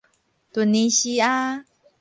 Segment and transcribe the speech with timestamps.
[0.51, 1.63] 突尼西亞